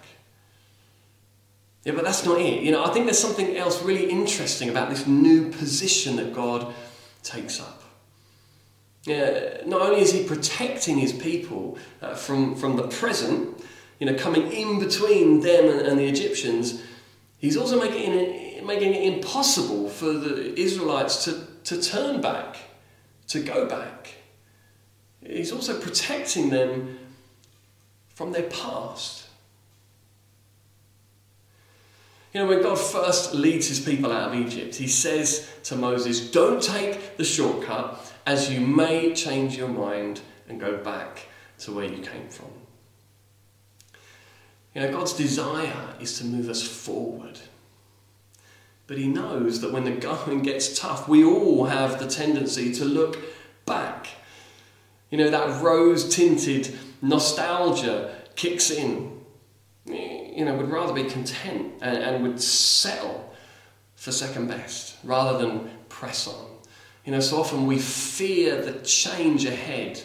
Yeah, 1.84 1.94
but 1.94 2.04
that's 2.04 2.26
not 2.26 2.40
it. 2.40 2.62
You 2.62 2.72
know, 2.72 2.84
I 2.86 2.92
think 2.92 3.06
there's 3.06 3.20
something 3.20 3.58
else 3.58 3.82
really 3.82 4.10
interesting 4.10 4.70
about 4.70 4.90
this 4.90 5.08
new 5.08 5.50
position 5.50 6.16
that 6.18 6.34
God 6.34 6.74
takes 7.24 7.60
up. 7.60 7.82
Yeah, 9.04 9.62
not 9.66 9.82
only 9.82 10.02
is 10.02 10.12
He 10.12 10.24
protecting 10.24 10.98
His 10.98 11.12
people 11.12 11.78
uh, 12.02 12.14
from, 12.14 12.56
from 12.56 12.76
the 12.76 12.88
present, 12.88 13.64
you 14.00 14.06
know, 14.06 14.14
coming 14.16 14.52
in 14.52 14.80
between 14.80 15.42
them 15.42 15.66
and, 15.66 15.82
and 15.82 16.00
the 16.00 16.06
Egyptians, 16.06 16.82
He's 17.40 17.58
also 17.58 17.80
making 17.80 18.14
it, 18.14 18.64
making 18.64 18.94
it 18.94 19.14
impossible 19.14 19.90
for 19.90 20.14
the 20.14 20.60
Israelites 20.60 21.26
to, 21.26 21.48
to 21.64 21.82
turn 21.82 22.22
back, 22.22 22.58
to 23.30 23.42
go 23.42 23.68
back. 23.68 24.14
He's 25.26 25.52
also 25.52 25.80
protecting 25.80 26.50
them 26.50 27.00
from 28.14 28.32
their 28.32 28.50
past. 28.50 29.28
You 32.34 32.42
know, 32.42 32.48
when 32.48 32.62
God 32.62 32.80
first 32.80 33.34
leads 33.34 33.68
his 33.68 33.80
people 33.80 34.12
out 34.12 34.30
of 34.30 34.36
Egypt, 34.36 34.76
he 34.76 34.88
says 34.88 35.50
to 35.64 35.76
Moses, 35.76 36.32
Don't 36.32 36.62
take 36.62 37.18
the 37.18 37.26
shortcut, 37.26 38.14
as 38.26 38.50
you 38.50 38.62
may 38.62 39.14
change 39.14 39.58
your 39.58 39.68
mind 39.68 40.22
and 40.48 40.60
go 40.60 40.78
back 40.78 41.28
to 41.60 41.74
where 41.74 41.86
you 41.86 42.02
came 42.02 42.30
from. 42.30 42.52
You 44.74 44.82
know, 44.82 44.92
God's 44.92 45.14
desire 45.14 45.96
is 46.00 46.18
to 46.20 46.26
move 46.26 46.48
us 46.50 46.66
forward. 46.66 47.40
But 48.88 48.98
he 48.98 49.08
knows 49.08 49.62
that 49.62 49.72
when 49.72 49.84
the 49.84 49.92
going 49.92 50.42
gets 50.42 50.80
tough, 50.80 51.08
we 51.08 51.24
all 51.24 51.66
have 51.66 52.00
the 52.00 52.08
tendency 52.08 52.74
to 52.76 52.86
look 52.86 53.18
back. 53.66 54.08
You 55.12 55.20
know, 55.20 55.30
that 55.30 55.62
rose 55.62 56.10
tinted 56.16 56.76
nostalgia 57.02 58.16
kicks 58.36 58.72
in 58.72 59.22
you 60.42 60.46
know, 60.46 60.56
would 60.56 60.70
rather 60.70 60.94
be 60.94 61.04
content 61.04 61.74
and, 61.82 61.98
and 61.98 62.24
would 62.24 62.42
settle 62.42 63.34
for 63.96 64.12
second 64.12 64.48
best 64.48 64.98
rather 65.04 65.38
than 65.38 65.70
press 65.90 66.28
on. 66.28 66.48
You 67.06 67.12
know, 67.12 67.20
so 67.20 67.40
often 67.40 67.68
we 67.68 67.80
fear 67.80 68.62
the 68.62 68.80
change 68.80 69.46
ahead 69.46 70.02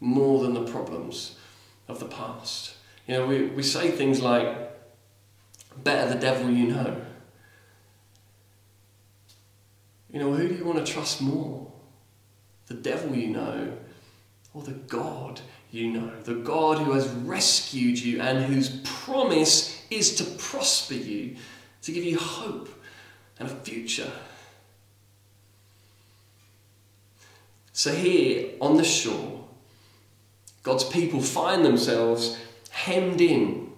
more 0.00 0.42
than 0.42 0.54
the 0.54 0.70
problems 0.70 1.36
of 1.88 2.00
the 2.00 2.06
past. 2.06 2.74
You 3.06 3.14
know, 3.14 3.26
we, 3.26 3.46
we 3.46 3.62
say 3.62 3.90
things 3.90 4.20
like, 4.20 4.72
better 5.82 6.12
the 6.12 6.20
devil 6.20 6.50
you 6.50 6.68
know. 6.68 7.02
You 10.12 10.20
know, 10.20 10.32
who 10.32 10.48
do 10.48 10.54
you 10.54 10.64
want 10.64 10.84
to 10.84 10.92
trust 10.92 11.20
more? 11.20 11.72
The 12.66 12.74
devil 12.74 13.14
you 13.14 13.28
know 13.28 13.76
or 14.56 14.62
the 14.62 14.72
God 14.72 15.40
you 15.70 15.90
know, 15.90 16.10
the 16.24 16.34
God 16.34 16.78
who 16.78 16.92
has 16.92 17.06
rescued 17.08 17.98
you 17.98 18.20
and 18.20 18.44
whose 18.44 18.80
promise 18.82 19.82
is 19.90 20.16
to 20.16 20.24
prosper 20.24 20.94
you, 20.94 21.36
to 21.82 21.92
give 21.92 22.02
you 22.02 22.18
hope 22.18 22.68
and 23.38 23.50
a 23.50 23.54
future. 23.54 24.10
So, 27.74 27.92
here 27.92 28.52
on 28.60 28.78
the 28.78 28.84
shore, 28.84 29.44
God's 30.62 30.84
people 30.84 31.20
find 31.20 31.62
themselves 31.62 32.38
hemmed 32.70 33.20
in, 33.20 33.70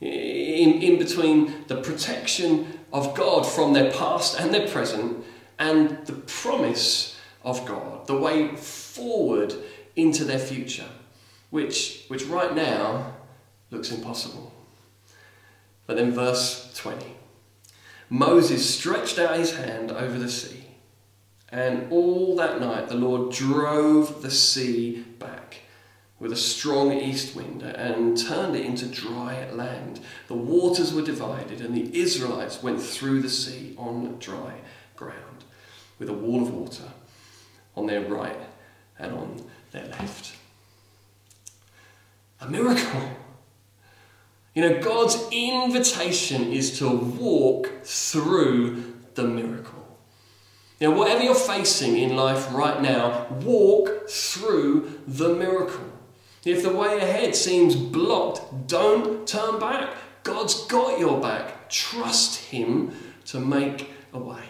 in, 0.00 0.82
in 0.82 0.98
between 0.98 1.64
the 1.66 1.82
protection 1.82 2.78
of 2.94 3.14
God 3.14 3.44
from 3.46 3.74
their 3.74 3.92
past 3.92 4.40
and 4.40 4.54
their 4.54 4.66
present 4.66 5.22
and 5.58 6.06
the 6.06 6.14
promise 6.14 7.18
of 7.44 7.66
God, 7.66 8.06
the 8.06 8.16
way 8.16 8.56
forward 8.56 9.54
into 9.96 10.24
their 10.24 10.38
future 10.38 10.88
which, 11.50 12.04
which 12.08 12.24
right 12.24 12.54
now 12.54 13.14
looks 13.70 13.90
impossible. 13.90 14.52
But 15.86 15.96
then, 15.96 16.12
verse 16.12 16.72
20 16.76 17.14
Moses 18.08 18.78
stretched 18.78 19.18
out 19.18 19.38
his 19.38 19.56
hand 19.56 19.90
over 19.90 20.18
the 20.18 20.28
sea, 20.28 20.64
and 21.48 21.90
all 21.90 22.36
that 22.36 22.60
night 22.60 22.88
the 22.88 22.94
Lord 22.94 23.32
drove 23.32 24.22
the 24.22 24.30
sea 24.30 25.02
back 25.18 25.62
with 26.18 26.32
a 26.32 26.36
strong 26.36 26.92
east 26.92 27.34
wind 27.34 27.62
and 27.62 28.16
turned 28.16 28.56
it 28.56 28.64
into 28.64 28.86
dry 28.86 29.50
land. 29.50 30.00
The 30.28 30.34
waters 30.34 30.94
were 30.94 31.02
divided, 31.02 31.60
and 31.60 31.74
the 31.74 31.98
Israelites 31.98 32.62
went 32.62 32.80
through 32.80 33.22
the 33.22 33.28
sea 33.28 33.74
on 33.76 34.18
dry 34.18 34.54
ground 34.94 35.44
with 35.98 36.08
a 36.08 36.12
wall 36.12 36.42
of 36.42 36.52
water 36.52 36.90
on 37.74 37.86
their 37.86 38.02
right 38.02 38.40
and 38.98 39.12
on 39.12 39.50
their 39.72 39.86
left 39.86 40.36
miracle. 42.48 43.02
You 44.54 44.62
know, 44.62 44.80
God's 44.80 45.18
invitation 45.30 46.52
is 46.52 46.78
to 46.78 46.88
walk 46.88 47.70
through 47.84 48.94
the 49.14 49.24
miracle. 49.24 49.76
Know, 50.80 50.90
whatever 50.90 51.22
you're 51.22 51.34
facing 51.34 51.96
in 51.96 52.16
life 52.16 52.52
right 52.52 52.82
now, 52.82 53.26
walk 53.42 54.08
through 54.08 55.00
the 55.06 55.34
miracle. 55.34 55.84
If 56.44 56.62
the 56.62 56.72
way 56.72 56.98
ahead 56.98 57.34
seems 57.34 57.74
blocked, 57.74 58.68
don't 58.68 59.26
turn 59.26 59.58
back. 59.58 59.90
God's 60.22 60.66
got 60.66 60.98
your 60.98 61.20
back. 61.20 61.70
Trust 61.70 62.40
Him 62.50 62.92
to 63.26 63.40
make 63.40 63.90
a 64.12 64.18
way. 64.18 64.44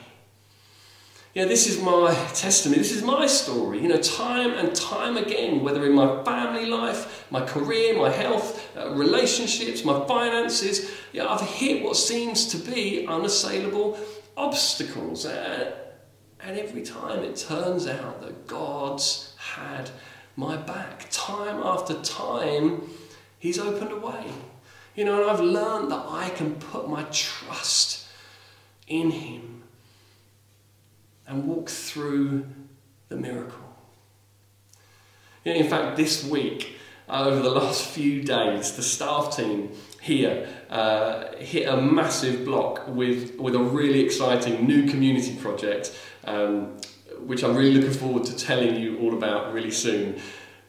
You 1.37 1.43
know, 1.43 1.49
this 1.49 1.66
is 1.66 1.78
my 1.83 2.14
testimony, 2.33 2.78
this 2.78 2.93
is 2.93 3.02
my 3.02 3.26
story. 3.26 3.83
You 3.83 3.88
know, 3.88 3.99
time 3.99 4.52
and 4.52 4.75
time 4.75 5.19
again, 5.19 5.62
whether 5.62 5.85
in 5.85 5.93
my 5.93 6.25
family 6.25 6.64
life, 6.64 7.26
my 7.31 7.45
career, 7.45 7.95
my 7.95 8.09
health, 8.09 8.75
uh, 8.75 8.93
relationships, 8.93 9.85
my 9.85 10.02
finances, 10.07 10.90
you 11.12 11.21
know, 11.21 11.28
I've 11.28 11.43
hit 11.43 11.83
what 11.83 11.99
seems 11.99 12.47
to 12.47 12.57
be 12.57 13.07
unassailable 13.07 13.99
obstacles. 14.35 15.26
Uh, 15.26 15.76
and 16.40 16.59
every 16.59 16.81
time 16.81 17.19
it 17.19 17.37
turns 17.37 17.87
out 17.87 18.23
that 18.23 18.47
God's 18.47 19.35
had 19.37 19.90
my 20.37 20.57
back. 20.57 21.07
Time 21.11 21.62
after 21.62 22.00
time, 22.02 22.88
He's 23.38 23.59
opened 23.59 23.93
a 23.93 23.97
way. 23.97 24.25
You 24.95 25.05
know, 25.05 25.21
and 25.21 25.31
I've 25.31 25.40
learned 25.40 25.90
that 25.90 26.07
I 26.09 26.31
can 26.31 26.55
put 26.55 26.88
my 26.88 27.02
trust 27.11 28.07
in 28.88 29.11
Him 29.11 29.55
and 31.26 31.47
walk 31.47 31.68
through 31.68 32.47
the 33.09 33.16
miracle. 33.16 33.64
In 35.45 35.68
fact, 35.68 35.97
this 35.97 36.25
week, 36.25 36.76
uh, 37.09 37.25
over 37.26 37.40
the 37.40 37.50
last 37.50 37.87
few 37.87 38.23
days, 38.23 38.73
the 38.73 38.83
staff 38.83 39.37
team 39.37 39.71
here 40.00 40.49
uh, 40.71 41.37
hit 41.37 41.68
a 41.68 41.80
massive 41.80 42.45
block 42.45 42.88
with, 42.88 43.38
with 43.38 43.54
a 43.54 43.61
really 43.61 44.00
exciting 44.00 44.66
new 44.66 44.88
community 44.88 45.37
project, 45.37 45.97
um, 46.25 46.76
which 47.21 47.45
I'm 47.45 47.54
really 47.54 47.75
looking 47.75 47.92
forward 47.92 48.25
to 48.25 48.37
telling 48.37 48.75
you 48.75 48.99
all 48.99 49.14
about 49.14 49.52
really 49.52 49.71
soon. 49.71 50.21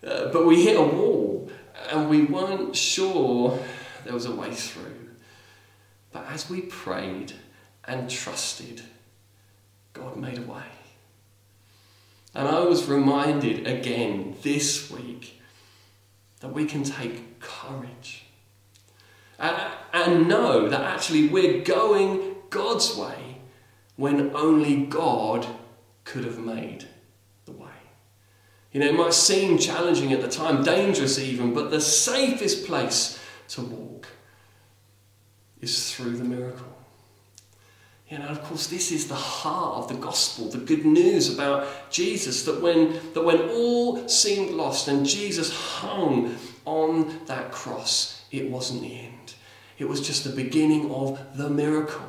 Uh, 0.05 0.31
but 0.31 0.45
we 0.45 0.63
hit 0.63 0.77
a 0.77 0.83
wall 0.83 1.49
and 1.91 2.09
we 2.09 2.25
weren't 2.25 2.75
sure 2.75 3.59
there 4.03 4.13
was 4.13 4.25
a 4.25 4.35
way 4.35 4.53
through. 4.53 5.09
But 6.11 6.25
as 6.29 6.49
we 6.49 6.61
prayed 6.61 7.33
and 7.85 8.09
trusted, 8.09 8.83
God 9.97 10.17
made 10.17 10.37
a 10.37 10.41
way. 10.41 10.63
And 12.33 12.47
I 12.47 12.59
was 12.59 12.85
reminded 12.85 13.65
again 13.65 14.35
this 14.43 14.91
week 14.91 15.41
that 16.39 16.53
we 16.53 16.65
can 16.65 16.83
take 16.83 17.39
courage 17.39 18.25
and 19.39 20.27
know 20.27 20.69
that 20.69 20.81
actually 20.81 21.27
we're 21.27 21.63
going 21.63 22.35
God's 22.49 22.95
way 22.95 23.39
when 23.95 24.35
only 24.35 24.85
God 24.85 25.47
could 26.03 26.23
have 26.23 26.39
made 26.39 26.85
the 27.45 27.51
way. 27.51 27.69
You 28.71 28.79
know, 28.79 28.87
it 28.87 28.95
might 28.95 29.13
seem 29.13 29.57
challenging 29.57 30.13
at 30.13 30.21
the 30.21 30.27
time, 30.27 30.63
dangerous 30.63 31.17
even, 31.17 31.53
but 31.53 31.71
the 31.71 31.81
safest 31.81 32.65
place 32.65 33.19
to 33.49 33.61
walk 33.61 34.07
is 35.61 35.93
through 35.93 36.17
the 36.17 36.23
miracle. 36.23 36.76
You 38.09 38.19
know, 38.19 38.27
of 38.27 38.41
course, 38.43 38.67
this 38.67 38.93
is 38.93 39.09
the 39.09 39.15
heart 39.15 39.79
of 39.79 39.87
the 39.89 39.95
gospel, 39.95 40.49
the 40.49 40.59
good 40.59 40.85
news 40.85 41.33
about 41.33 41.91
Jesus, 41.91 42.43
that 42.43 42.61
when, 42.61 42.93
that 43.13 43.23
when 43.23 43.49
all 43.49 44.07
seemed 44.07 44.51
lost 44.51 44.87
and 44.87 45.05
Jesus 45.05 45.53
hung 45.53 46.37
on 46.63 47.25
that 47.25 47.51
cross, 47.51 48.21
it 48.31 48.49
wasn't 48.49 48.81
the 48.81 48.97
end. 48.99 49.33
It 49.77 49.89
was 49.89 49.99
just 49.99 50.23
the 50.23 50.29
beginning 50.29 50.89
of 50.89 51.19
the 51.35 51.49
miracle. 51.49 52.05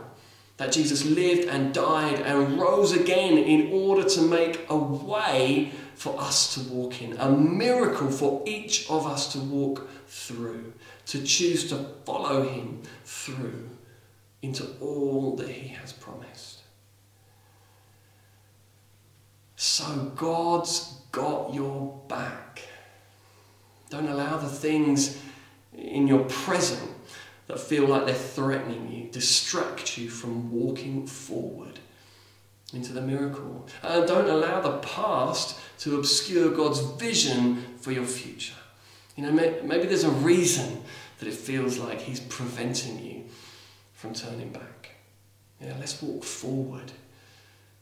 That 0.59 0.71
Jesus 0.71 1.05
lived 1.05 1.49
and 1.49 1.75
died 1.75 2.21
and 2.21 2.61
rose 2.61 2.93
again 2.93 3.37
in 3.37 3.73
order 3.73 4.09
to 4.09 4.23
make 4.23 4.67
a 4.69 4.77
way 4.77 5.73
for 5.97 6.21
us 6.21 6.55
to 6.55 6.61
walk 6.73 7.03
in, 7.03 7.17
a 7.17 7.29
miracle 7.29 8.09
for 8.09 8.45
each 8.47 8.89
of 8.89 9.05
us 9.05 9.33
to 9.33 9.41
walk 9.41 9.89
through, 10.07 10.73
to 11.07 11.25
choose 11.25 11.69
to 11.71 11.77
follow 12.05 12.49
him 12.49 12.83
through 13.05 13.69
into 14.43 14.67
all 14.81 15.37
that 15.37 15.49
He 15.49 15.69
has 15.69 15.93
promised. 15.93 16.63
So 19.57 20.13
God's 20.15 21.01
got 21.11 21.53
your 21.53 22.01
back. 22.09 22.63
Don't 23.91 24.09
allow 24.09 24.37
the 24.37 24.49
things 24.49 25.21
in 25.77 26.07
your 26.07 26.25
present 26.25 26.91
that 27.47 27.59
feel 27.59 27.87
like 27.87 28.05
they're 28.07 28.15
threatening 28.15 28.93
you 28.93 29.11
distract 29.11 29.97
you 29.97 30.11
from 30.11 30.53
walking 30.53 31.07
forward 31.07 31.81
into 32.73 32.93
the 32.93 33.01
miracle. 33.01 33.67
And 33.83 34.07
don't 34.07 34.29
allow 34.29 34.61
the 34.61 34.79
past 34.79 35.59
to 35.81 35.99
obscure 35.99 36.51
God's 36.51 36.81
vision 36.81 37.65
for 37.79 37.91
your 37.91 38.05
future. 38.05 38.55
You 39.17 39.25
know, 39.25 39.33
maybe 39.33 39.87
there's 39.87 40.05
a 40.05 40.11
reason 40.11 40.83
that 41.19 41.27
it 41.27 41.35
feels 41.35 41.79
like 41.79 42.01
He's 42.01 42.21
preventing 42.21 43.05
you 43.05 43.25
from 43.99 44.15
turning 44.15 44.51
back. 44.51 44.91
Yeah, 45.61 45.75
let's 45.81 46.01
walk 46.01 46.23
forward 46.23 46.93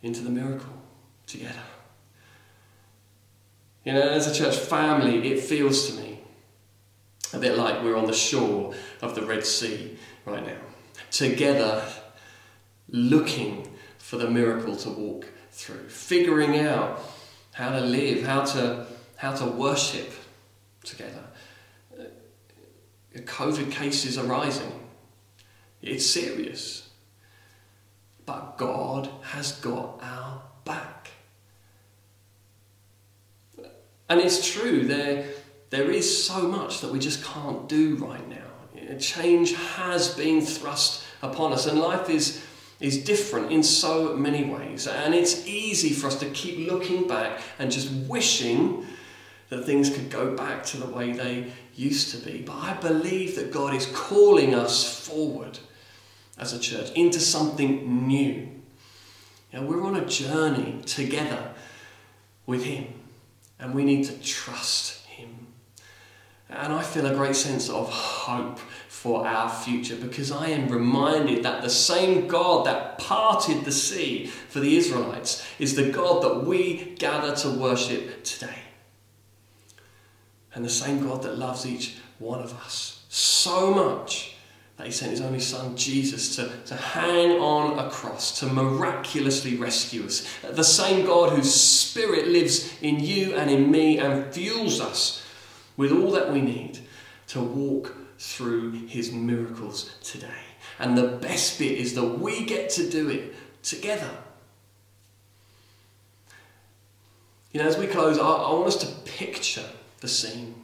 into 0.03 0.23
the 0.23 0.31
miracle 0.31 0.73
together. 1.27 1.53
You 3.85 3.93
know, 3.93 4.01
as 4.01 4.27
a 4.27 4.35
church 4.35 4.57
family, 4.57 5.31
it 5.31 5.41
feels 5.41 5.91
to 5.91 6.01
me 6.01 6.21
a 7.35 7.39
bit 7.39 7.59
like 7.59 7.83
we're 7.83 7.99
on 7.99 8.07
the 8.07 8.15
shore 8.15 8.73
of 9.03 9.15
the 9.15 9.27
Red 9.27 9.45
Sea 9.45 9.99
right 10.25 10.45
now, 10.45 10.57
together 11.11 11.85
looking 12.89 13.69
for 13.99 14.17
the 14.17 14.31
miracle 14.31 14.75
to 14.75 14.89
walk 14.89 15.27
through, 15.51 15.87
figuring 15.91 16.61
out 16.61 16.99
how 17.53 17.69
to 17.69 17.81
live, 17.81 18.25
how 18.25 18.43
to, 18.43 18.87
how 19.17 19.35
to 19.35 19.45
worship 19.45 20.11
together. 20.83 21.25
Uh, 22.01 22.05
COVID 23.17 23.71
cases 23.71 24.17
are 24.17 24.25
rising. 24.25 24.86
It's 25.87 26.05
serious. 26.05 26.89
But 28.27 28.59
God 28.59 29.09
has 29.23 29.53
got 29.53 30.01
our 30.03 30.43
back. 30.65 31.11
And 34.09 34.21
it's 34.21 34.53
true, 34.53 34.85
there, 34.85 35.27
there 35.71 35.91
is 35.91 36.27
so 36.27 36.43
much 36.43 36.81
that 36.81 36.93
we 36.93 36.99
just 36.99 37.25
can't 37.25 37.69
do 37.69 37.97
right 37.97 38.29
now. 38.29 38.37
Change 38.99 39.55
has 39.55 40.15
been 40.15 40.41
thrust 40.41 41.05
upon 41.23 41.53
us, 41.53 41.67
and 41.67 41.79
life 41.79 42.09
is, 42.09 42.43
is 42.81 43.05
different 43.05 43.53
in 43.53 43.63
so 43.63 44.17
many 44.17 44.45
ways. 44.45 44.87
And 44.87 45.15
it's 45.15 45.47
easy 45.47 45.91
for 45.91 46.07
us 46.09 46.19
to 46.21 46.31
keep 46.31 46.71
looking 46.71 47.07
back 47.07 47.41
and 47.59 47.71
just 47.71 47.91
wishing 48.09 48.87
that 49.49 49.65
things 49.65 49.91
could 49.91 50.11
go 50.11 50.37
back 50.37 50.65
to 50.67 50.77
the 50.77 50.87
way 50.87 51.13
they 51.13 51.53
used 51.75 52.11
to 52.13 52.25
be. 52.25 52.43
But 52.43 52.57
I 52.57 52.75
believe 52.75 53.37
that 53.37 53.53
God 53.53 53.75
is 53.75 53.87
calling 53.87 54.55
us 54.55 55.07
forward 55.07 55.59
as 56.39 56.53
a 56.53 56.59
church 56.59 56.91
into 56.93 57.21
something 57.21 58.07
new. 58.07 58.49
You 59.53 59.61
know, 59.61 59.63
we're 59.63 59.83
on 59.83 59.97
a 59.97 60.07
journey 60.07 60.83
together 60.85 61.53
with 62.47 62.65
Him, 62.65 62.87
and 63.59 63.75
we 63.75 63.85
need 63.85 64.05
to 64.05 64.23
trust 64.23 65.07
Him. 65.07 65.47
And 66.51 66.73
I 66.73 66.83
feel 66.83 67.07
a 67.07 67.15
great 67.15 67.37
sense 67.37 67.69
of 67.69 67.91
hope 67.91 68.59
for 68.89 69.27
our 69.27 69.49
future 69.49 69.97
because 69.97 70.33
I 70.33 70.49
am 70.49 70.69
reminded 70.69 71.43
that 71.45 71.63
the 71.63 71.71
same 71.71 72.27
God 72.27 72.67
that 72.67 72.99
parted 72.99 73.65
the 73.65 73.73
sea 73.73 74.27
for 74.27 74.61
the 74.61 74.77
Israelites 74.77 75.47
is 75.59 75.77
the 75.77 75.91
God 75.91 76.23
that 76.23 76.45
we 76.45 76.97
gather 76.99 77.35
to 77.37 77.51
worship 77.51 78.25
today. 78.25 78.59
And 80.55 80.65
the 80.65 80.71
same 80.71 81.07
God 81.07 81.23
that 81.23 81.39
loves 81.39 81.67
each 81.67 81.99
one 82.19 82.41
of 82.41 82.55
us 82.55 83.05
so 83.09 83.73
much 83.73 84.36
that 84.77 84.87
he 84.87 84.93
sent 84.93 85.11
his 85.11 85.23
only 85.23 85.41
son, 85.41 85.77
Jesus, 85.77 86.37
to, 86.37 86.51
to 86.67 86.75
hang 86.75 87.41
on 87.41 87.79
a 87.79 87.91
cross, 87.91 88.39
to 88.41 88.47
miraculously 88.47 89.57
rescue 89.57 90.05
us. 90.05 90.29
The 90.43 90.65
same 90.65 91.07
God 91.07 91.33
whose 91.33 91.53
spirit 91.53 92.29
lives 92.29 92.75
in 92.83 93.01
you 93.01 93.35
and 93.35 93.51
in 93.51 93.71
me 93.71 93.99
and 93.99 94.33
fuels 94.35 94.81
us 94.81 95.27
with 95.77 95.93
all 95.93 96.11
that 96.13 96.31
we 96.31 96.43
need 96.43 96.81
to 97.29 97.41
walk 97.41 97.97
through 98.19 98.73
his 98.73 99.13
miracles 99.13 99.95
today. 100.03 100.29
And 100.79 100.97
the 100.97 101.09
best 101.09 101.59
bit 101.59 101.73
is 101.79 101.95
that 101.95 102.05
we 102.05 102.45
get 102.45 102.69
to 102.71 102.89
do 102.89 103.09
it 103.09 103.35
together. 103.63 104.11
You 107.53 107.63
know, 107.63 107.69
as 107.69 107.79
we 107.79 107.87
close, 107.87 108.19
I, 108.19 108.27
I 108.27 108.53
want 108.53 108.67
us 108.67 108.77
to 108.77 109.11
picture 109.11 109.65
the 110.01 110.09
scene. 110.09 110.55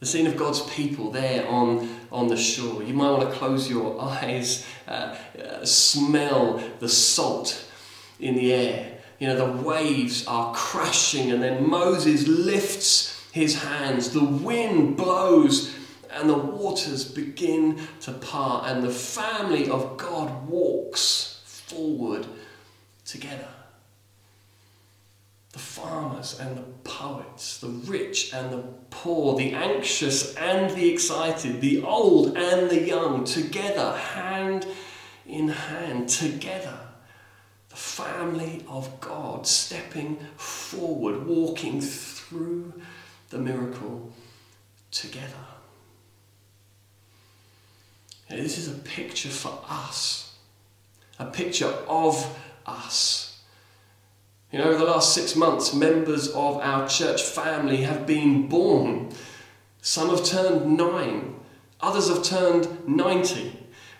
The 0.00 0.06
scene 0.06 0.28
of 0.28 0.36
God's 0.36 0.60
people 0.60 1.10
there 1.10 1.46
on, 1.48 1.88
on 2.12 2.28
the 2.28 2.36
shore. 2.36 2.82
You 2.82 2.94
might 2.94 3.10
want 3.10 3.30
to 3.30 3.36
close 3.36 3.68
your 3.68 4.00
eyes, 4.00 4.64
uh, 4.86 5.16
uh, 5.42 5.64
smell 5.64 6.62
the 6.78 6.88
salt 6.88 7.68
in 8.20 8.36
the 8.36 8.52
air. 8.52 8.98
You 9.18 9.26
know, 9.26 9.36
the 9.36 9.62
waves 9.62 10.26
are 10.28 10.54
crashing, 10.54 11.32
and 11.32 11.42
then 11.42 11.68
Moses 11.68 12.28
lifts 12.28 13.26
his 13.32 13.60
hands. 13.60 14.10
The 14.10 14.22
wind 14.22 14.96
blows, 14.96 15.74
and 16.12 16.30
the 16.30 16.38
waters 16.38 17.04
begin 17.04 17.80
to 18.02 18.12
part, 18.12 18.70
and 18.70 18.84
the 18.84 18.90
family 18.90 19.68
of 19.68 19.96
God 19.96 20.48
walks 20.48 21.42
forward 21.44 22.26
together 23.04 23.48
the 25.52 25.58
farmers 25.58 26.38
and 26.38 26.56
the 26.56 26.62
poets, 26.84 27.58
the 27.58 27.68
rich 27.68 28.32
and 28.34 28.52
the 28.52 28.62
poor, 28.90 29.36
the 29.36 29.52
anxious 29.52 30.34
and 30.34 30.76
the 30.76 30.90
excited, 30.90 31.60
the 31.60 31.82
old 31.82 32.36
and 32.36 32.70
the 32.70 32.80
young, 32.80 33.24
together, 33.24 33.92
hand 33.96 34.66
in 35.26 35.48
hand, 35.48 36.08
together. 36.08 36.78
The 37.70 37.76
family 37.76 38.64
of 38.68 39.00
God 39.00 39.46
stepping 39.46 40.18
forward, 40.36 41.26
walking 41.26 41.80
through 41.80 42.74
the 43.30 43.38
miracle 43.38 44.12
together. 44.90 45.34
This 48.28 48.58
is 48.58 48.68
a 48.68 48.78
picture 48.80 49.30
for 49.30 49.58
us, 49.68 50.36
a 51.18 51.26
picture 51.26 51.72
of 51.88 52.38
us 52.66 53.27
you 54.50 54.58
know, 54.58 54.64
over 54.64 54.78
the 54.78 54.90
last 54.90 55.14
six 55.14 55.36
months, 55.36 55.74
members 55.74 56.28
of 56.28 56.56
our 56.58 56.88
church 56.88 57.22
family 57.22 57.78
have 57.78 58.06
been 58.06 58.48
born. 58.48 59.10
Some 59.82 60.08
have 60.08 60.24
turned 60.24 60.76
nine, 60.76 61.34
others 61.80 62.08
have 62.08 62.22
turned 62.22 62.88
90. 62.88 63.52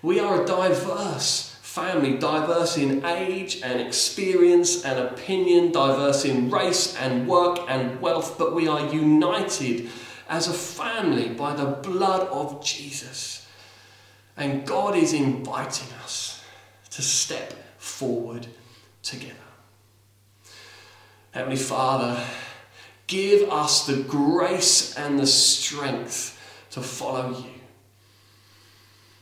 We 0.03 0.21
are 0.21 0.43
a 0.43 0.47
diverse 0.47 1.57
family, 1.61 2.17
diverse 2.17 2.77
in 2.79 3.05
age 3.05 3.61
and 3.63 3.81
experience 3.81 4.85
and 4.85 4.99
opinion, 4.99 5.71
diverse 5.71 6.25
in 6.25 6.51
race 6.51 6.97
and 6.97 7.29
work 7.29 7.59
and 7.69 8.01
wealth, 8.01 8.39
but 8.39 8.55
we 8.55 8.67
are 8.67 8.93
united 8.93 9.89
as 10.29 10.49
a 10.49 10.53
family 10.53 11.29
by 11.29 11.55
the 11.55 11.67
blood 11.67 12.27
of 12.29 12.65
Jesus. 12.65 13.47
And 14.37 14.67
God 14.67 14.97
is 14.97 15.13
inviting 15.13 15.93
us 16.03 16.43
to 16.91 17.03
step 17.03 17.53
forward 17.79 18.47
together. 19.03 19.48
Heavenly 21.33 21.57
Father, 21.57 22.25
give 23.07 23.51
us 23.51 23.87
the 23.87 24.03
grace 24.03 24.97
and 24.97 25.19
the 25.19 25.27
strength 25.27 26.35
to 26.71 26.81
follow 26.81 27.31
you. 27.39 27.51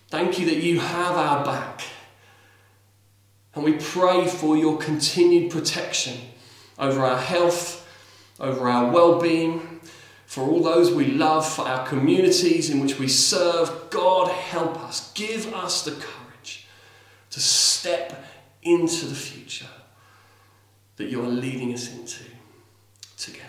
Thank 0.09 0.38
you 0.38 0.47
that 0.47 0.62
you 0.62 0.79
have 0.79 1.16
our 1.16 1.45
back. 1.45 1.83
And 3.55 3.64
we 3.64 3.73
pray 3.75 4.27
for 4.27 4.57
your 4.57 4.79
continued 4.79 5.51
protection 5.51 6.19
over 6.79 7.01
our 7.01 7.19
health, 7.19 7.88
over 8.38 8.69
our 8.69 8.92
well 8.92 9.21
being, 9.21 9.81
for 10.27 10.45
all 10.45 10.62
those 10.62 10.92
we 10.92 11.07
love, 11.07 11.49
for 11.51 11.62
our 11.62 11.87
communities 11.87 12.71
in 12.71 12.81
which 12.81 12.99
we 12.99 13.09
serve. 13.09 13.90
God, 13.90 14.29
help 14.29 14.79
us. 14.81 15.12
Give 15.12 15.53
us 15.55 15.85
the 15.85 15.92
courage 15.92 16.69
to 17.31 17.40
step 17.40 18.25
into 18.62 19.07
the 19.07 19.14
future 19.14 19.66
that 20.97 21.09
you 21.09 21.23
are 21.23 21.29
leading 21.29 21.73
us 21.75 21.93
into 21.93 22.25
together. 23.17 23.45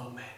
Amen. 0.00 0.35